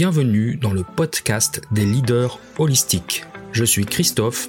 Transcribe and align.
Bienvenue 0.00 0.56
dans 0.56 0.72
le 0.72 0.82
podcast 0.82 1.60
des 1.72 1.84
leaders 1.84 2.38
holistiques. 2.56 3.26
Je 3.52 3.66
suis 3.66 3.84
Christophe, 3.84 4.48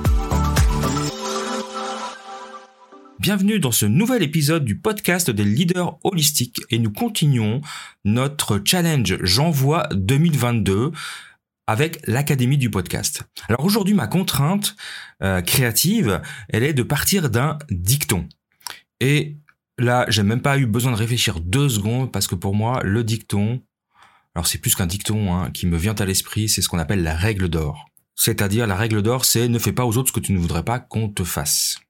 Bienvenue 3.21 3.59
dans 3.59 3.71
ce 3.71 3.85
nouvel 3.85 4.23
épisode 4.23 4.65
du 4.65 4.79
podcast 4.79 5.29
des 5.29 5.43
leaders 5.43 5.99
holistiques 6.03 6.59
et 6.71 6.79
nous 6.79 6.91
continuons 6.91 7.61
notre 8.03 8.59
challenge 8.65 9.19
J'envoie 9.21 9.87
2022 9.93 10.91
avec 11.67 12.01
l'Académie 12.07 12.57
du 12.57 12.71
podcast. 12.71 13.21
Alors 13.47 13.63
aujourd'hui, 13.63 13.93
ma 13.93 14.07
contrainte 14.07 14.75
euh, 15.21 15.41
créative, 15.41 16.23
elle 16.49 16.63
est 16.63 16.73
de 16.73 16.81
partir 16.81 17.29
d'un 17.29 17.59
dicton. 17.69 18.27
Et 19.01 19.37
là, 19.77 20.07
j'ai 20.09 20.23
même 20.23 20.41
pas 20.41 20.57
eu 20.57 20.65
besoin 20.65 20.91
de 20.91 20.97
réfléchir 20.97 21.41
deux 21.41 21.69
secondes 21.69 22.11
parce 22.11 22.25
que 22.25 22.33
pour 22.33 22.55
moi, 22.55 22.81
le 22.83 23.03
dicton, 23.03 23.61
alors 24.33 24.47
c'est 24.47 24.57
plus 24.57 24.73
qu'un 24.73 24.87
dicton 24.87 25.31
hein, 25.31 25.51
qui 25.51 25.67
me 25.67 25.77
vient 25.77 25.93
à 25.93 26.05
l'esprit, 26.05 26.49
c'est 26.49 26.63
ce 26.63 26.69
qu'on 26.69 26.79
appelle 26.79 27.03
la 27.03 27.15
règle 27.15 27.49
d'or. 27.49 27.85
C'est-à-dire 28.15 28.65
la 28.65 28.75
règle 28.75 29.03
d'or, 29.03 29.25
c'est 29.25 29.47
ne 29.47 29.59
fais 29.59 29.73
pas 29.73 29.85
aux 29.85 29.95
autres 29.97 30.07
ce 30.07 30.13
que 30.13 30.19
tu 30.19 30.33
ne 30.33 30.39
voudrais 30.39 30.65
pas 30.65 30.79
qu'on 30.79 31.07
te 31.07 31.23
fasse. 31.23 31.81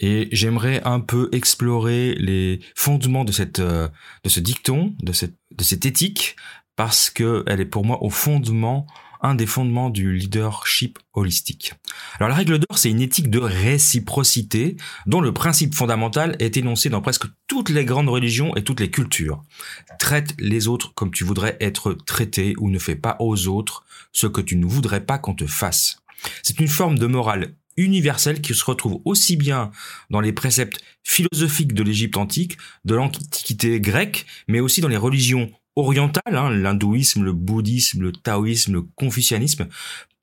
Et 0.00 0.28
j'aimerais 0.32 0.80
un 0.84 1.00
peu 1.00 1.28
explorer 1.32 2.14
les 2.14 2.60
fondements 2.74 3.24
de 3.24 3.32
cette 3.32 3.58
euh, 3.58 3.88
de 4.24 4.28
ce 4.28 4.40
dicton, 4.40 4.94
de 5.02 5.12
cette 5.12 5.36
de 5.50 5.64
cette 5.64 5.86
éthique, 5.86 6.36
parce 6.76 7.10
que 7.10 7.44
elle 7.46 7.60
est 7.60 7.64
pour 7.66 7.84
moi 7.84 8.02
au 8.02 8.10
fondement 8.10 8.86
un 9.20 9.34
des 9.34 9.46
fondements 9.46 9.90
du 9.90 10.12
leadership 10.12 10.98
holistique. 11.12 11.74
Alors 12.18 12.28
la 12.28 12.34
règle 12.34 12.58
d'or, 12.58 12.78
c'est 12.78 12.90
une 12.90 13.00
éthique 13.00 13.30
de 13.30 13.40
réciprocité 13.40 14.76
dont 15.06 15.20
le 15.20 15.32
principe 15.32 15.74
fondamental 15.74 16.36
est 16.38 16.56
énoncé 16.56 16.88
dans 16.88 17.00
presque 17.00 17.26
toutes 17.46 17.70
les 17.70 17.84
grandes 17.84 18.08
religions 18.08 18.54
et 18.56 18.62
toutes 18.62 18.80
les 18.80 18.90
cultures. 18.90 19.42
Traite 19.98 20.34
les 20.38 20.68
autres 20.68 20.94
comme 20.94 21.10
tu 21.10 21.24
voudrais 21.24 21.56
être 21.60 21.94
traité 21.94 22.54
ou 22.58 22.70
ne 22.70 22.78
fais 22.78 22.96
pas 22.96 23.16
aux 23.18 23.48
autres 23.48 23.84
ce 24.12 24.26
que 24.26 24.40
tu 24.40 24.56
ne 24.56 24.66
voudrais 24.66 25.04
pas 25.04 25.18
qu'on 25.18 25.34
te 25.34 25.46
fasse. 25.46 25.98
C'est 26.42 26.60
une 26.60 26.68
forme 26.68 26.98
de 26.98 27.06
morale 27.06 27.54
universelle 27.78 28.40
qui 28.40 28.54
se 28.54 28.64
retrouve 28.64 29.00
aussi 29.04 29.36
bien 29.36 29.70
dans 30.10 30.20
les 30.20 30.32
préceptes 30.32 30.80
philosophiques 31.04 31.72
de 31.72 31.82
l'Égypte 31.82 32.16
antique, 32.16 32.58
de 32.84 32.94
l'Antiquité 32.94 33.80
grecque, 33.80 34.26
mais 34.48 34.60
aussi 34.60 34.80
dans 34.80 34.88
les 34.88 34.96
religions 34.96 35.50
orientales, 35.76 36.36
hein, 36.36 36.50
l'hindouisme, 36.50 37.22
le 37.22 37.32
bouddhisme, 37.32 38.02
le 38.02 38.12
taoïsme, 38.12 38.72
le 38.72 38.82
confucianisme, 38.82 39.68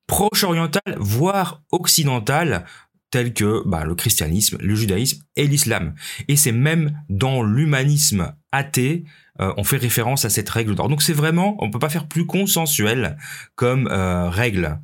proche 0.05 0.43
oriental, 0.43 0.95
voire 0.97 1.63
occidental, 1.71 2.65
tels 3.09 3.33
que 3.33 3.63
bah, 3.65 3.85
le 3.85 3.95
christianisme, 3.95 4.57
le 4.59 4.75
judaïsme 4.75 5.23
et 5.35 5.47
l'islam. 5.47 5.95
Et 6.27 6.35
c'est 6.35 6.51
même 6.51 7.01
dans 7.09 7.43
l'humanisme 7.43 8.35
athée, 8.51 9.05
euh, 9.39 9.53
on 9.57 9.63
fait 9.63 9.77
référence 9.77 10.25
à 10.25 10.29
cette 10.29 10.49
règle 10.49 10.75
d'or. 10.75 10.89
Donc 10.89 11.01
c'est 11.01 11.13
vraiment, 11.13 11.55
on 11.59 11.69
peut 11.71 11.79
pas 11.79 11.89
faire 11.89 12.07
plus 12.07 12.25
consensuel 12.25 13.17
comme 13.55 13.87
euh, 13.87 14.29
règle. 14.29 14.79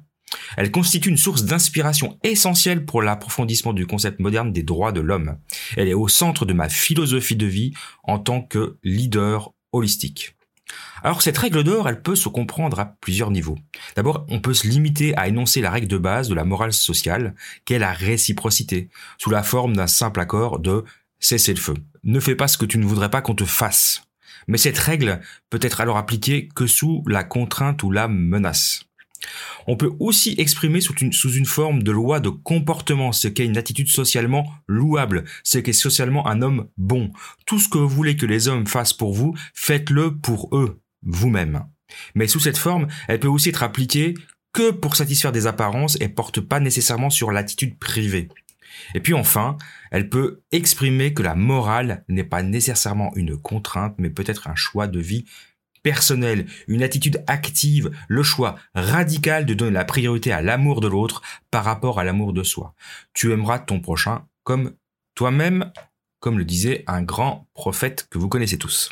Elle 0.58 0.72
constitue 0.72 1.09
une 1.09 1.18
source 1.18 1.44
d'inspiration 1.44 2.18
essentielle 2.24 2.86
pour 2.86 3.02
l'approfondissement 3.02 3.74
du 3.74 3.86
concept 3.86 4.19
moderne 4.19 4.52
des 4.52 4.64
droits 4.64 4.92
de 4.92 5.02
l'homme. 5.02 5.38
Elle 5.78 5.88
est 5.88 5.94
au 5.94 6.08
centre 6.08 6.46
de 6.46 6.53
ma 6.53 6.69
philosophie 6.69 7.36
de 7.36 7.46
vie 7.46 7.74
en 8.03 8.19
tant 8.19 8.41
que 8.41 8.78
leader 8.84 9.52
holistique. 9.72 10.36
Alors 11.03 11.22
cette 11.22 11.38
règle 11.38 11.64
d'or, 11.64 11.90
elle 11.90 12.02
peut 12.02 12.16
se 12.16 12.30
comprendre 12.30 12.80
à 12.80 12.86
plusieurs 13.02 13.31
niveaux. 13.31 13.58
D'abord, 13.96 14.25
on 14.30 14.40
peut 14.40 14.53
se 14.53 14.68
limiter 14.68 15.18
à 15.18 15.28
énoncer 15.28 15.62
la 15.62 15.72
règle 15.72 15.88
de 15.88 15.97
base 15.97 16.30
de 16.30 16.36
la 16.36 16.46
morale 16.46 16.74
sociale, 16.74 17.36
qui 17.66 17.74
est 17.74 17.80
la 17.80 17.91
réciprocité, 17.91 18.90
sous 19.18 19.30
la 19.30 19.44
forme 19.44 19.75
d'un 19.75 19.88
simple 19.88 20.20
accord 20.20 20.59
de 20.59 20.84
cesser 21.20 21.53
le 21.53 21.59
feu. 21.59 21.74
Ne 22.03 22.20
fais 22.20 22.36
pas 22.36 22.47
ce 22.47 22.58
que 22.58 22.66
tu 22.66 22.78
ne 22.78 22.86
voudrais 22.86 23.09
pas 23.09 23.22
qu'on 23.22 23.36
te 23.36 23.46
fasse. 23.46 24.03
Mais 24.47 24.58
cette 24.58 24.78
règle 24.78 25.22
peut 25.50 25.59
être 25.62 25.81
alors 25.81 25.97
appliquée 25.97 26.50
que 26.56 26.68
sous 26.68 27.03
la 27.08 27.24
contrainte 27.24 27.84
ou 27.84 27.91
la 27.91 28.08
menace. 28.08 28.86
On 29.68 29.78
peut 29.78 29.92
aussi 30.00 30.36
exprimer 30.38 30.82
sous 30.82 30.94
une, 30.96 31.46
forme 31.46 31.84
de 31.84 31.92
loi 31.92 32.20
de 32.20 32.30
comportement, 32.30 33.12
ce 33.12 33.28
qu'est 33.28 33.46
une 33.46 33.58
attitude 33.58 33.88
socialement 33.88 34.52
louable, 34.68 35.26
ce 35.44 35.59
qu'est 35.59 35.74
socialement 35.74 36.28
un 36.28 36.42
homme 36.42 36.68
bon. 36.78 37.12
Tout 37.46 37.59
ce 37.59 37.70
que 37.70 37.78
vous 37.78 37.90
voulez 37.90 38.18
que 38.18 38.26
les 38.26 38.48
hommes 38.48 38.68
fassent 38.68 38.94
pour 38.94 39.14
vous, 39.14 39.36
faites-le 39.54 40.18
pour 40.18 40.56
eux, 40.56 40.82
vous-même. 41.04 41.66
Mais 42.16 42.28
sous 42.28 42.40
cette 42.40 42.58
forme, 42.58 42.88
elle 43.08 43.20
peut 43.20 43.28
aussi 43.28 43.50
être 43.50 43.64
appliquée 43.64 44.14
que 44.54 44.72
pour 44.72 44.96
satisfaire 44.96 45.32
des 45.32 45.48
apparences 45.48 45.98
et 46.02 46.09
porte 46.09 46.42
pas 46.42 46.59
nécessairement 46.59 47.09
sur 47.09 47.32
l'attitude 47.32 47.78
privée. 47.78 48.30
Et 48.96 49.00
puis 49.00 49.14
enfin, 49.14 49.58
elle 49.92 50.09
peut 50.09 50.42
exprimer 50.52 51.14
que 51.14 51.24
la 51.24 51.36
morale 51.36 52.03
n'est 52.08 52.24
pas 52.24 52.44
nécessairement 52.44 53.12
une 53.16 53.38
contrainte, 53.38 53.96
mais 53.98 54.09
peut-être 54.09 54.48
un 54.48 54.56
choix 54.56 54.88
de 54.88 55.00
vie 55.00 55.26
personnel, 55.84 56.47
une 56.68 56.84
attitude 56.84 57.24
active, 57.28 57.92
le 58.08 58.24
choix 58.24 58.56
radical 58.75 59.46
de 59.46 59.53
donner 59.53 59.72
la 59.72 59.86
priorité 59.86 60.31
à 60.31 60.42
l'amour 60.42 60.81
de 60.81 60.88
l'autre 60.88 61.22
par 61.50 61.64
rapport 61.64 62.00
à 62.00 62.03
l'amour 62.03 62.34
de 62.34 62.44
soi. 62.44 62.74
Tu 63.14 63.31
aimeras 63.31 63.59
ton 63.59 63.80
prochain 63.80 64.25
comme 64.44 64.74
toi-même, 65.16 65.72
comme 66.20 66.38
le 66.38 66.46
disait 66.46 66.84
un 66.88 67.02
grand 67.02 67.47
prophète 67.53 68.08
que 68.09 68.18
vous 68.18 68.30
connaissez 68.30 68.58
tous. 68.58 68.91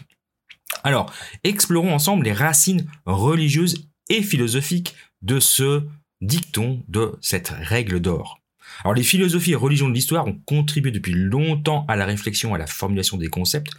Alors, 0.83 1.11
explorons 1.43 1.93
ensemble 1.93 2.25
les 2.25 2.33
racines 2.33 2.85
religieuses 3.05 3.87
et 4.09 4.21
philosophiques 4.21 4.95
de 5.21 5.39
ce 5.39 5.83
dicton, 6.21 6.83
de 6.87 7.17
cette 7.21 7.49
règle 7.49 7.99
d'or. 7.99 8.39
Alors 8.83 8.93
les 8.93 9.03
philosophies 9.03 9.51
et 9.51 9.55
religions 9.55 9.89
de 9.89 9.93
l'histoire 9.93 10.27
ont 10.27 10.39
contribué 10.45 10.91
depuis 10.91 11.13
longtemps 11.13 11.85
à 11.87 11.95
la 11.95 12.05
réflexion 12.05 12.51
et 12.51 12.55
à 12.55 12.59
la 12.59 12.67
formulation 12.67 13.17
des 13.17 13.27
concepts, 13.27 13.71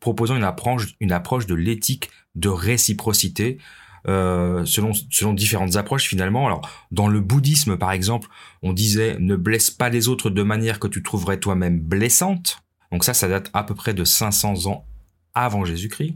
proposant 0.00 0.36
une 0.36 0.44
approche, 0.44 0.94
une 1.00 1.12
approche 1.12 1.46
de 1.46 1.54
l'éthique 1.54 2.10
de 2.38 2.48
réciprocité 2.48 3.58
euh, 4.06 4.64
selon, 4.64 4.92
selon 5.10 5.34
différentes 5.34 5.76
approches 5.76 6.06
finalement. 6.06 6.46
Alors 6.46 6.68
dans 6.90 7.08
le 7.08 7.20
bouddhisme 7.20 7.76
par 7.76 7.92
exemple, 7.92 8.28
on 8.62 8.72
disait 8.72 9.16
ne 9.18 9.36
blesse 9.36 9.70
pas 9.70 9.88
les 9.88 10.08
autres 10.08 10.30
de 10.30 10.42
manière 10.42 10.78
que 10.78 10.88
tu 10.88 11.02
trouverais 11.02 11.38
toi-même 11.38 11.80
blessante. 11.80 12.60
Donc 12.92 13.04
ça, 13.04 13.12
ça 13.12 13.28
date 13.28 13.50
à 13.52 13.64
peu 13.64 13.74
près 13.74 13.94
de 13.94 14.04
500 14.04 14.66
ans 14.66 14.86
avant 15.34 15.64
Jésus-Christ. 15.64 16.14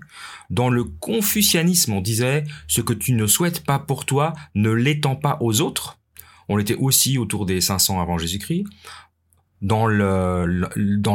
Dans 0.51 0.71
le 0.71 0.85
confucianisme, 0.85 1.93
on 1.93 2.01
disait 2.01 2.45
ce 2.67 2.81
que 2.81 2.93
tu 2.93 3.13
ne 3.13 3.27
souhaites 3.27 3.65
pas 3.65 3.79
pour 3.79 4.05
toi, 4.07 4.33
ne 4.55 4.71
l'étends 4.71 5.17
pas 5.17 5.37
aux 5.41 5.61
autres. 5.61 5.99
On 6.49 6.59
était 6.59 6.77
aussi 6.77 7.19
autour 7.19 7.47
des 7.47 7.61
500 7.61 8.01
avant 8.01 8.19
Jésus-Christ. 8.19 8.65
Dans 9.63 9.87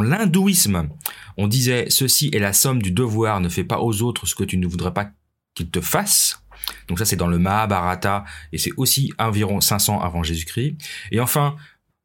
l'hindouisme, 0.01 0.89
on 1.38 1.47
disait 1.47 1.85
ceci 1.89 2.31
est 2.33 2.39
la 2.39 2.53
somme 2.53 2.81
du 2.81 2.91
devoir, 2.91 3.41
ne 3.41 3.49
fais 3.49 3.65
pas 3.65 3.81
aux 3.81 4.01
autres 4.01 4.25
ce 4.25 4.35
que 4.35 4.44
tu 4.44 4.57
ne 4.57 4.65
voudrais 4.67 4.94
pas 4.94 5.11
qu'ils 5.53 5.69
te 5.69 5.81
fassent. 5.81 6.41
Donc 6.88 6.97
ça 6.97 7.05
c'est 7.05 7.15
dans 7.15 7.27
le 7.27 7.38
Mahabharata 7.38 8.25
et 8.51 8.57
c'est 8.57 8.71
aussi 8.77 9.13
environ 9.19 9.61
500 9.61 10.01
avant 10.01 10.23
Jésus-Christ. 10.23 10.77
Et 11.11 11.19
enfin, 11.19 11.55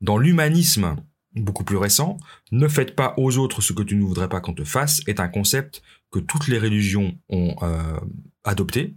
dans 0.01 0.19
l'humanisme 0.19 0.97
beaucoup 1.35 1.65
plus 1.65 1.77
récent, 1.77 2.19
ne 2.51 2.69
faites 2.69 2.95
pas 2.95 3.15
aux 3.17 3.39
autres 3.39 3.63
ce 3.63 3.73
que 3.73 3.83
tu 3.83 3.97
ne 3.97 4.05
voudrais 4.05 4.29
pas 4.29 4.41
qu'on 4.41 4.55
te 4.55 4.65
fasse 4.65 5.01
est 5.07 5.21
un 5.21 5.29
concept 5.29 5.83
que 6.11 6.19
toutes 6.19 6.49
les 6.49 6.59
religions 6.59 7.19
ont 7.29 7.57
euh, 7.63 7.99
adopté. 8.45 8.95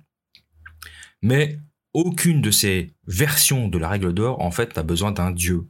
Mais 1.22 1.60
aucune 1.94 2.42
de 2.42 2.52
ces 2.52 2.94
versions 3.08 3.68
de 3.68 3.78
la 3.78 3.88
règle 3.88 4.14
d'or, 4.14 4.42
en 4.42 4.52
fait, 4.52 4.76
n'a 4.76 4.84
besoin 4.84 5.12
d'un 5.12 5.32
dieu. 5.32 5.66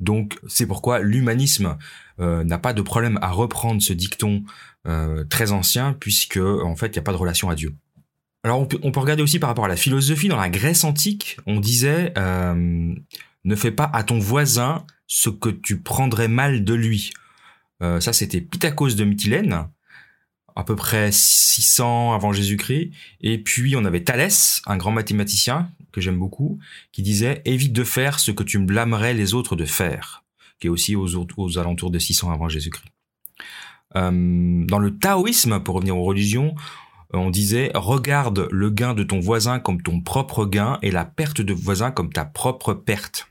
Donc, 0.00 0.38
c'est 0.46 0.66
pourquoi 0.66 1.00
l'humanisme 1.00 1.76
euh, 2.20 2.44
n'a 2.44 2.58
pas 2.58 2.72
de 2.72 2.82
problème 2.82 3.18
à 3.22 3.30
reprendre 3.30 3.82
ce 3.82 3.92
dicton 3.92 4.44
euh, 4.86 5.24
très 5.24 5.52
ancien, 5.52 5.94
puisque, 5.94 6.38
en 6.38 6.76
fait, 6.76 6.88
il 6.88 6.92
n'y 6.92 6.98
a 6.98 7.02
pas 7.02 7.12
de 7.12 7.16
relation 7.16 7.48
à 7.48 7.54
Dieu. 7.54 7.74
Alors, 8.42 8.60
on 8.60 8.66
peut, 8.66 9.00
regarder 9.00 9.22
aussi 9.22 9.38
par 9.38 9.48
rapport 9.48 9.64
à 9.64 9.68
la 9.68 9.76
philosophie. 9.76 10.28
Dans 10.28 10.36
la 10.36 10.50
Grèce 10.50 10.84
antique, 10.84 11.38
on 11.46 11.58
disait 11.58 12.12
euh, 12.16 12.94
Ne 13.44 13.56
fais 13.56 13.72
pas 13.72 13.90
à 13.92 14.04
ton 14.04 14.18
voisin 14.18 14.84
ce 15.06 15.30
que 15.30 15.48
tu 15.48 15.80
prendrais 15.80 16.28
mal 16.28 16.64
de 16.64 16.74
lui. 16.74 17.12
Ça, 17.80 18.14
c'était 18.14 18.40
Pythagore 18.40 18.94
de 18.94 19.04
Mytilène, 19.04 19.68
à 20.54 20.64
peu 20.64 20.74
près 20.76 21.10
600 21.12 22.14
avant 22.14 22.32
Jésus-Christ. 22.32 22.90
Et 23.20 23.36
puis, 23.36 23.76
on 23.76 23.84
avait 23.84 24.02
Thalès, 24.02 24.62
un 24.64 24.78
grand 24.78 24.92
mathématicien 24.92 25.68
j'aime 26.00 26.18
beaucoup, 26.18 26.58
qui 26.92 27.02
disait 27.02 27.42
«Évite 27.44 27.72
de 27.72 27.84
faire 27.84 28.18
ce 28.18 28.30
que 28.30 28.42
tu 28.42 28.58
me 28.58 28.66
blâmerais 28.66 29.14
les 29.14 29.34
autres 29.34 29.56
de 29.56 29.64
faire», 29.64 30.24
qui 30.60 30.66
est 30.66 30.70
aussi 30.70 30.96
aux, 30.96 31.58
alentours 31.58 31.90
de 31.90 31.98
600 31.98 32.30
avant 32.30 32.48
Jésus-Christ. 32.48 32.86
Euh, 33.94 34.64
dans 34.66 34.78
le 34.78 34.98
taoïsme, 34.98 35.60
pour 35.60 35.76
revenir 35.76 35.96
aux 35.96 36.04
religions, 36.04 36.54
on 37.12 37.30
disait 37.30 37.70
regarde 37.74 38.48
le 38.50 38.70
gain 38.70 38.94
de 38.94 39.02
ton 39.02 39.20
voisin 39.20 39.58
comme 39.60 39.80
ton 39.80 40.00
propre 40.00 40.44
gain 40.44 40.78
et 40.82 40.90
la 40.90 41.04
perte 41.04 41.40
de 41.40 41.54
voisin 41.54 41.90
comme 41.90 42.12
ta 42.12 42.24
propre 42.24 42.74
perte. 42.74 43.28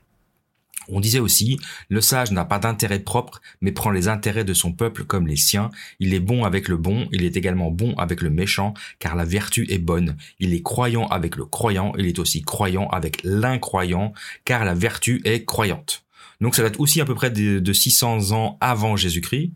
On 0.88 1.00
disait 1.00 1.18
aussi, 1.18 1.58
le 1.88 2.00
sage 2.00 2.30
n'a 2.30 2.44
pas 2.44 2.58
d'intérêt 2.58 3.00
propre, 3.00 3.40
mais 3.60 3.72
prend 3.72 3.90
les 3.90 4.08
intérêts 4.08 4.44
de 4.44 4.54
son 4.54 4.72
peuple 4.72 5.04
comme 5.04 5.26
les 5.26 5.36
siens. 5.36 5.70
Il 6.00 6.14
est 6.14 6.20
bon 6.20 6.44
avec 6.44 6.68
le 6.68 6.76
bon, 6.76 7.08
il 7.12 7.24
est 7.24 7.36
également 7.36 7.70
bon 7.70 7.94
avec 7.94 8.22
le 8.22 8.30
méchant, 8.30 8.74
car 8.98 9.16
la 9.16 9.24
vertu 9.24 9.66
est 9.70 9.78
bonne. 9.78 10.16
Il 10.38 10.54
est 10.54 10.62
croyant 10.62 11.06
avec 11.08 11.36
le 11.36 11.44
croyant, 11.44 11.92
il 11.98 12.06
est 12.06 12.18
aussi 12.18 12.42
croyant 12.42 12.88
avec 12.88 13.20
l'incroyant, 13.24 14.12
car 14.44 14.64
la 14.64 14.74
vertu 14.74 15.20
est 15.24 15.44
croyante. 15.44 16.04
Donc 16.40 16.54
ça 16.54 16.62
date 16.62 16.78
aussi 16.78 17.00
à 17.00 17.04
peu 17.04 17.14
près 17.14 17.30
de, 17.30 17.72
600 17.72 18.32
ans 18.32 18.58
avant 18.60 18.96
Jésus-Christ. 18.96 19.52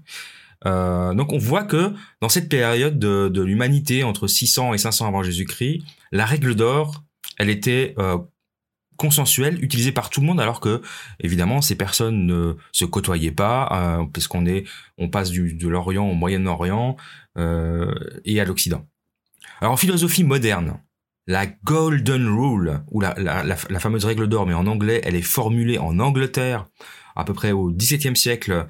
Euh, 0.66 1.14
donc 1.14 1.32
on 1.32 1.38
voit 1.38 1.64
que 1.64 1.92
dans 2.20 2.28
cette 2.28 2.48
période 2.48 2.98
de, 2.98 3.42
l'humanité, 3.42 4.04
entre 4.04 4.26
600 4.26 4.74
et 4.74 4.78
500 4.78 5.06
avant 5.06 5.22
Jésus-Christ, 5.22 5.82
la 6.12 6.26
règle 6.26 6.54
d'or, 6.54 7.02
elle 7.38 7.50
était 7.50 7.94
euh, 7.98 8.18
consensuelle, 9.00 9.64
utilisée 9.64 9.92
par 9.92 10.10
tout 10.10 10.20
le 10.20 10.26
monde, 10.26 10.42
alors 10.42 10.60
que 10.60 10.82
évidemment 11.20 11.62
ces 11.62 11.74
personnes 11.74 12.26
ne 12.26 12.56
se 12.70 12.84
côtoyaient 12.84 13.30
pas, 13.32 13.66
euh, 13.72 14.04
parce 14.12 14.28
qu'on 14.28 14.44
est, 14.44 14.64
on 14.98 15.08
passe 15.08 15.30
du, 15.30 15.54
de 15.54 15.68
l'Orient 15.68 16.06
au 16.06 16.12
Moyen-Orient 16.12 16.96
euh, 17.38 17.94
et 18.26 18.38
à 18.42 18.44
l'Occident. 18.44 18.86
Alors 19.62 19.72
en 19.72 19.78
philosophie 19.78 20.22
moderne, 20.22 20.74
la 21.26 21.46
Golden 21.46 22.28
Rule, 22.28 22.82
ou 22.90 23.00
la, 23.00 23.14
la, 23.16 23.42
la, 23.42 23.56
la 23.70 23.80
fameuse 23.80 24.04
règle 24.04 24.28
d'or, 24.28 24.46
mais 24.46 24.52
en 24.52 24.66
anglais, 24.66 25.00
elle 25.02 25.16
est 25.16 25.22
formulée 25.22 25.78
en 25.78 25.98
Angleterre 25.98 26.66
à 27.16 27.24
peu 27.24 27.32
près 27.32 27.52
au 27.52 27.70
XVIIe 27.70 28.16
siècle 28.16 28.66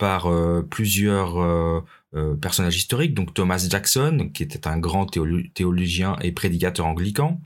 par 0.00 0.26
euh, 0.26 0.66
plusieurs 0.68 1.38
euh, 1.38 1.84
euh, 2.16 2.34
personnages 2.34 2.76
historiques, 2.76 3.12
donc 3.12 3.34
Thomas 3.34 3.64
Jackson, 3.68 4.30
qui 4.32 4.42
était 4.42 4.66
un 4.66 4.78
grand 4.78 5.04
théologien 5.06 6.16
et 6.22 6.32
prédicateur 6.32 6.86
anglican, 6.86 7.38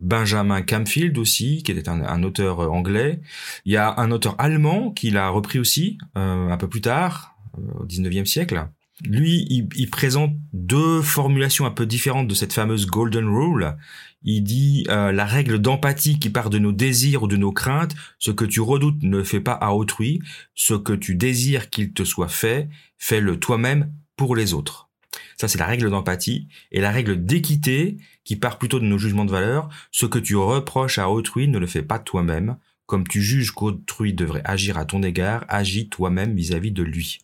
Benjamin 0.00 0.62
Camfield 0.62 1.18
aussi, 1.18 1.64
qui 1.64 1.72
était 1.72 1.88
un, 1.88 2.22
auteur 2.22 2.60
anglais. 2.72 3.20
Il 3.64 3.72
y 3.72 3.76
a 3.76 3.98
un 3.98 4.12
auteur 4.12 4.36
allemand 4.38 4.92
qui 4.92 5.10
l'a 5.10 5.28
repris 5.28 5.58
aussi 5.58 5.98
un 6.14 6.56
peu 6.56 6.68
plus 6.68 6.80
tard, 6.80 7.34
au 7.56 7.84
19e 7.84 8.24
siècle. 8.24 8.68
Lui, 9.04 9.44
il, 9.50 9.68
il, 9.74 9.90
présente 9.90 10.36
deux 10.52 11.02
formulations 11.02 11.66
un 11.66 11.72
peu 11.72 11.84
différentes 11.84 12.28
de 12.28 12.34
cette 12.34 12.52
fameuse 12.52 12.86
Golden 12.86 13.28
Rule 13.28 13.76
il 14.22 14.42
dit 14.42 14.84
euh, 14.88 15.12
la 15.12 15.24
règle 15.24 15.58
d'empathie 15.58 16.18
qui 16.18 16.30
part 16.30 16.50
de 16.50 16.58
nos 16.58 16.72
désirs 16.72 17.22
ou 17.22 17.28
de 17.28 17.36
nos 17.36 17.52
craintes, 17.52 17.94
ce 18.18 18.30
que 18.30 18.44
tu 18.44 18.60
redoutes 18.60 19.02
ne 19.02 19.22
fais 19.22 19.40
pas 19.40 19.52
à 19.52 19.70
autrui, 19.72 20.20
ce 20.54 20.74
que 20.74 20.92
tu 20.92 21.14
désires 21.14 21.70
qu'il 21.70 21.92
te 21.92 22.04
soit 22.04 22.28
fait, 22.28 22.68
fais-le 22.98 23.38
toi-même 23.38 23.92
pour 24.16 24.34
les 24.34 24.54
autres. 24.54 24.88
Ça, 25.36 25.46
c'est 25.46 25.58
la 25.58 25.66
règle 25.66 25.90
d'empathie. 25.90 26.48
Et 26.72 26.80
la 26.80 26.90
règle 26.90 27.24
d'équité, 27.24 27.96
qui 28.24 28.36
part 28.36 28.58
plutôt 28.58 28.80
de 28.80 28.84
nos 28.84 28.98
jugements 28.98 29.24
de 29.24 29.30
valeur, 29.30 29.68
ce 29.92 30.06
que 30.06 30.18
tu 30.18 30.36
reproches 30.36 30.98
à 30.98 31.08
autrui 31.08 31.48
ne 31.48 31.58
le 31.58 31.66
fais 31.66 31.82
pas 31.82 31.98
toi-même. 31.98 32.56
Comme 32.86 33.06
tu 33.06 33.22
juges 33.22 33.52
qu'autrui 33.52 34.12
devrait 34.14 34.42
agir 34.44 34.78
à 34.78 34.84
ton 34.84 35.02
égard, 35.02 35.44
agis 35.48 35.88
toi-même 35.88 36.34
vis-à-vis 36.34 36.72
de 36.72 36.82
lui. 36.82 37.20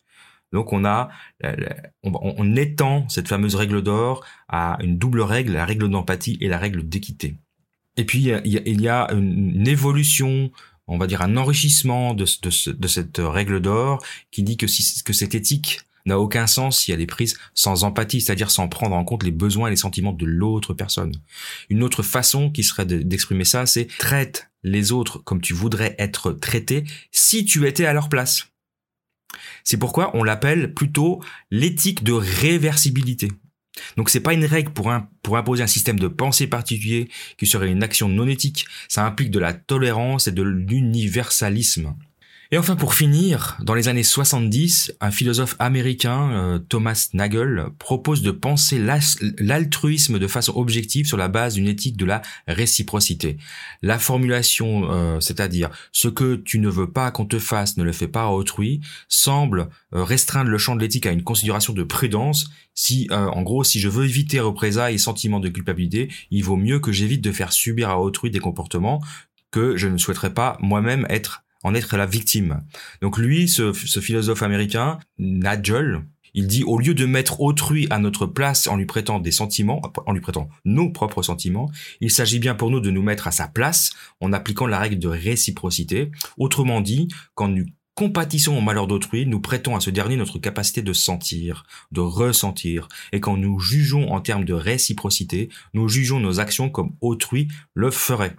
Donc 0.53 0.73
on 0.73 0.85
a, 0.85 1.09
on, 2.03 2.55
étend 2.55 3.07
cette 3.09 3.27
fameuse 3.27 3.55
règle 3.55 3.81
d'or 3.81 4.23
à 4.47 4.77
une 4.81 4.97
double 4.97 5.21
règle, 5.21 5.53
la 5.53 5.65
règle 5.65 5.89
d'empathie 5.89 6.37
et 6.39 6.47
la 6.47 6.57
règle 6.57 6.87
d'équité. 6.87 7.35
Et 7.97 8.05
puis 8.05 8.19
il 8.19 8.81
y, 8.81 8.89
a, 8.89 9.11
une, 9.13 9.67
évolution, 9.67 10.51
on 10.87 10.97
va 10.97 11.07
dire 11.07 11.21
un 11.21 11.37
enrichissement 11.37 12.13
de, 12.13 12.25
cette 12.25 13.17
règle 13.17 13.59
d'or 13.59 14.03
qui 14.31 14.43
dit 14.43 14.57
que, 14.57 14.65
que 15.03 15.13
cette 15.13 15.35
éthique 15.35 15.79
n'a 16.05 16.19
aucun 16.19 16.47
sens 16.47 16.79
si 16.79 16.91
elle 16.91 17.01
est 17.01 17.07
prise 17.07 17.37
sans 17.53 17.83
empathie, 17.83 18.21
c'est-à-dire 18.21 18.51
sans 18.51 18.67
prendre 18.67 18.95
en 18.95 19.03
compte 19.03 19.23
les 19.23 19.31
besoins 19.31 19.67
et 19.67 19.71
les 19.71 19.75
sentiments 19.75 20.13
de 20.13 20.25
l'autre 20.25 20.73
personne. 20.73 21.13
Une 21.69 21.83
autre 21.83 22.03
façon 22.03 22.51
qui 22.51 22.63
serait 22.63 22.85
d'exprimer 22.85 23.45
ça, 23.45 23.65
c'est 23.65 23.87
traite 23.97 24.49
les 24.63 24.91
autres 24.91 25.19
comme 25.19 25.41
tu 25.41 25.53
voudrais 25.53 25.95
être 25.97 26.31
traité 26.31 26.83
si 27.11 27.45
tu 27.45 27.67
étais 27.67 27.85
à 27.85 27.93
leur 27.93 28.09
place. 28.09 28.47
C'est 29.65 29.77
pourquoi 29.77 30.15
on 30.15 30.23
l'appelle 30.23 30.73
plutôt 30.73 31.21
l'éthique 31.51 32.03
de 32.03 32.13
réversibilité. 32.13 33.29
Donc 33.97 34.09
c'est 34.09 34.21
pas 34.21 34.33
une 34.33 34.45
règle 34.45 34.71
pour, 34.71 34.93
pour 35.21 35.35
imposer 35.35 35.63
un 35.63 35.67
système 35.67 35.99
de 35.99 36.07
pensée 36.07 36.47
particulier 36.47 37.09
qui 37.37 37.45
serait 37.45 37.69
une 37.69 37.83
action 37.83 38.07
non 38.07 38.27
éthique, 38.27 38.65
ça 38.87 39.05
implique 39.05 39.31
de 39.31 39.39
la 39.39 39.53
tolérance 39.53 40.27
et 40.27 40.31
de 40.31 40.43
l'universalisme. 40.43 41.93
Et 42.51 42.59
enfin, 42.59 42.75
pour 42.75 42.93
finir, 42.93 43.57
dans 43.61 43.73
les 43.73 43.87
années 43.87 44.03
70, 44.03 44.93
un 45.01 45.09
philosophe 45.09 45.55
américain, 45.57 46.29
euh, 46.31 46.59
Thomas 46.59 47.09
Nagel, 47.13 47.65
propose 47.79 48.21
de 48.21 48.29
penser 48.29 48.79
l'altruisme 49.39 50.19
de 50.19 50.27
façon 50.27 50.53
objective 50.55 51.07
sur 51.07 51.17
la 51.17 51.27
base 51.27 51.55
d'une 51.55 51.67
éthique 51.67 51.97
de 51.97 52.05
la 52.05 52.21
réciprocité. 52.47 53.37
La 53.81 53.97
formulation, 53.97 54.91
euh, 54.91 55.19
c'est-à-dire 55.19 55.71
ce 55.91 56.07
que 56.07 56.35
tu 56.35 56.59
ne 56.59 56.69
veux 56.69 56.91
pas 56.91 57.09
qu'on 57.09 57.25
te 57.25 57.39
fasse, 57.39 57.77
ne 57.77 57.83
le 57.83 57.91
fais 57.91 58.07
pas 58.07 58.25
à 58.25 58.29
autrui, 58.29 58.79
semble 59.07 59.69
euh, 59.93 60.03
restreindre 60.03 60.51
le 60.51 60.57
champ 60.59 60.75
de 60.75 60.81
l'éthique 60.81 61.07
à 61.07 61.11
une 61.11 61.23
considération 61.23 61.73
de 61.73 61.83
prudence. 61.83 62.51
Si, 62.75 63.07
en 63.09 63.41
gros, 63.41 63.63
si 63.63 63.79
je 63.79 63.87
veux 63.87 64.03
éviter 64.03 64.41
représailles 64.41 64.95
et 64.95 64.97
sentiments 64.97 65.39
de 65.39 65.47
culpabilité, 65.47 66.11
il 66.29 66.43
vaut 66.43 66.57
mieux 66.57 66.81
que 66.81 66.91
j'évite 66.91 67.21
de 67.21 67.31
faire 67.31 67.53
subir 67.53 67.89
à 67.89 68.01
autrui 68.01 68.31
des 68.31 68.39
comportements 68.39 69.01
que 69.49 69.77
je 69.77 69.87
ne 69.87 69.97
souhaiterais 69.97 70.33
pas 70.33 70.57
moi-même 70.59 71.07
être 71.09 71.44
en 71.65 71.73
être 71.73 71.97
la 71.97 72.05
victime. 72.05 72.61
Donc 73.01 73.17
lui, 73.17 73.49
ce, 73.49 73.73
philosophe 73.73 74.43
américain, 74.43 74.99
Nagel, 75.17 76.03
il 76.35 76.45
dit 76.45 76.63
au 76.63 76.77
lieu 76.77 76.93
de 76.93 77.07
mettre 77.07 77.41
autrui 77.41 77.87
à 77.89 77.97
notre 77.97 78.27
place 78.27 78.67
en 78.67 78.75
lui 78.75 78.85
prêtant 78.85 79.19
des 79.19 79.31
sentiments, 79.31 79.81
en 80.05 80.13
lui 80.13 80.21
prêtant 80.21 80.47
nos 80.63 80.91
propres 80.91 81.23
sentiments, 81.23 81.71
il 82.01 82.11
s'agit 82.11 82.37
bien 82.37 82.53
pour 82.53 82.69
nous 82.69 82.81
de 82.81 82.91
nous 82.91 83.01
mettre 83.01 83.27
à 83.27 83.31
sa 83.31 83.47
place 83.47 83.93
en 84.21 84.31
appliquant 84.31 84.67
la 84.67 84.77
règle 84.77 84.99
de 84.99 85.07
réciprocité. 85.07 86.11
Autrement 86.37 86.81
dit, 86.81 87.07
quand 87.33 87.47
nous 87.47 87.65
compatissons 87.95 88.55
au 88.55 88.61
malheur 88.61 88.85
d'autrui, 88.85 89.25
nous 89.25 89.39
prêtons 89.39 89.75
à 89.75 89.79
ce 89.79 89.89
dernier 89.89 90.17
notre 90.17 90.37
capacité 90.37 90.83
de 90.83 90.93
sentir, 90.93 91.65
de 91.91 92.01
ressentir, 92.01 92.89
et 93.11 93.19
quand 93.19 93.37
nous 93.37 93.59
jugeons 93.59 94.11
en 94.11 94.21
termes 94.21 94.45
de 94.45 94.53
réciprocité, 94.53 95.49
nous 95.73 95.87
jugeons 95.87 96.19
nos 96.19 96.39
actions 96.39 96.69
comme 96.69 96.91
autrui 97.01 97.47
le 97.73 97.89
ferait. 97.89 98.35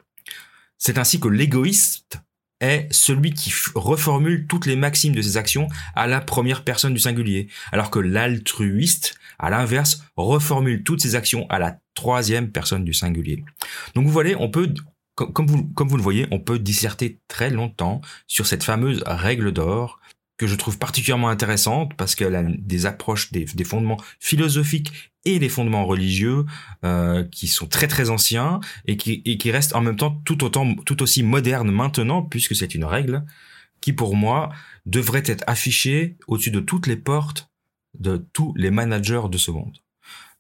C'est 0.78 0.99
ainsi 0.99 1.18
que 1.18 1.28
l'égoïste 1.28 2.21
est 2.61 2.89
celui 2.91 3.33
qui 3.33 3.53
reformule 3.75 4.47
toutes 4.47 4.67
les 4.67 4.77
maximes 4.77 5.15
de 5.15 5.23
ses 5.23 5.37
actions 5.37 5.69
à 5.95 6.07
la 6.07 6.21
première 6.21 6.65
personne 6.65 6.95
du 6.95 7.01
singulier, 7.01 7.49
alors 7.73 7.91
que 7.91 7.99
l'altruiste, 7.99 9.19
à 9.39 9.51
l'inverse, 9.51 10.05
reformule 10.17 10.83
toutes 10.83 11.03
ses 11.03 11.15
actions 11.15 11.47
à 11.49 11.59
la 11.59 11.79
troisième 11.95 12.51
personne 12.51 12.85
du 12.85 12.95
singulier. 12.95 13.45
Donc 13.95 14.07
vous 14.07 14.13
voyez, 14.13 14.37
on 14.37 14.49
peut, 14.49 14.73
comme 15.15 15.47
vous, 15.47 15.65
comme 15.75 15.89
vous 15.89 15.97
le 15.97 16.03
voyez, 16.03 16.27
on 16.31 16.41
peut 16.41 16.59
disserter 16.59 17.19
très 17.29 17.51
longtemps 17.51 18.01
sur 18.27 18.47
cette 18.47 18.65
fameuse 18.65 19.03
règle 19.07 19.53
d'or 19.53 20.01
que 20.39 20.47
je 20.47 20.55
trouve 20.55 20.79
particulièrement 20.79 21.29
intéressante 21.29 21.95
parce 21.97 22.15
qu'elle 22.15 22.35
a 22.35 22.43
des 22.43 22.87
approches, 22.87 23.33
des, 23.33 23.65
fondements 23.65 24.01
philosophiques 24.21 25.11
et 25.26 25.38
des 25.38 25.50
fondements 25.50 25.85
religieux 25.85 26.47
euh, 26.85 27.25
qui 27.25 27.49
sont 27.49 27.66
très 27.66 27.88
très 27.88 28.09
anciens 28.09 28.61
et 28.87 28.97
qui, 28.97 29.23
qui 29.23 29.50
restent 29.50 29.75
en 29.75 29.83
même 29.83 29.97
temps 29.97 30.23
tout 30.25 30.42
autant 30.45 30.75
tout 30.75 31.02
aussi 31.02 31.23
modernes 31.23 31.71
maintenant 31.71 32.23
puisque 32.23 32.56
c'est 32.56 32.75
une 32.75 32.85
règle 32.85 33.25
qui 33.80 33.92
pour 33.92 34.16
moi 34.16 34.49
devrait 34.87 35.25
être 35.26 35.45
affichée 35.47 36.16
au-dessus 36.28 36.50
de 36.50 36.61
toutes 36.61 36.87
les 36.87 36.97
portes 36.97 37.50
de 37.99 38.26
tous 38.33 38.54
les 38.56 38.71
managers 38.71 39.28
de 39.30 39.38
ce 39.38 39.50
monde. 39.50 39.78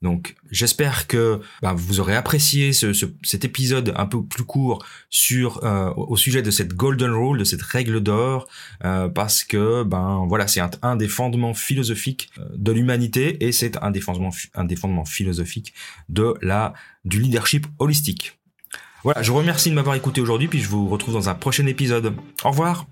Donc 0.02 0.36
j'espère 0.50 1.06
que 1.06 1.40
ben, 1.62 1.72
vous 1.72 2.00
aurez 2.00 2.14
apprécié 2.14 2.72
ce, 2.72 2.92
cet 3.22 3.44
épisode 3.44 3.94
un 3.96 4.06
peu 4.06 4.22
plus 4.22 4.44
court 4.44 4.84
sur 5.08 5.64
euh, 5.64 5.90
au 5.94 6.16
sujet 6.16 6.42
de 6.42 6.50
cette 6.50 6.74
golden 6.74 7.12
rule, 7.12 7.38
de 7.38 7.44
cette 7.44 7.62
règle 7.62 8.00
d'or, 8.00 8.46
euh, 8.84 9.08
parce 9.08 9.42
que 9.42 9.84
ben 9.84 10.26
voilà 10.28 10.46
c'est 10.48 10.60
un, 10.82 10.96
des 10.96 11.08
fondements 11.08 11.54
philosophiques 11.54 12.30
euh, 12.38 12.44
de 12.56 12.72
l'humanité 12.72 13.44
et 13.44 13.52
c'est 13.52 13.82
un 13.82 13.90
des 13.90 14.00
fondements 14.00 14.30
un 14.54 14.64
des 14.64 14.76
fondements 14.76 15.06
philosophiques 15.06 15.72
de 16.10 16.34
la 16.42 16.74
du 17.04 17.18
leadership 17.20 17.66
holistique. 17.78 18.38
Voilà, 19.02 19.22
je 19.22 19.30
vous 19.30 19.38
remercie 19.38 19.70
de 19.70 19.74
m'avoir 19.74 19.94
écouté 19.94 20.20
aujourd'hui, 20.20 20.48
puis 20.48 20.60
je 20.60 20.68
vous 20.68 20.88
retrouve 20.88 21.14
dans 21.14 21.28
un 21.28 21.34
prochain 21.34 21.66
épisode. 21.66 22.14
Au 22.44 22.50
revoir 22.50 22.86